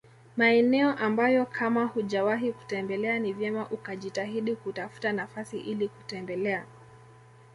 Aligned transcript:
Maeneo 0.37 0.89
ambayo 0.95 1.45
kama 1.45 1.85
hujawahi 1.85 2.53
kutembelea 2.53 3.19
ni 3.19 3.33
vyema 3.33 3.69
ukajitahidi 3.69 4.55
kutafuta 4.55 5.11
nafasi 5.13 5.57
ili 5.59 5.87
kutembelea 5.87 6.65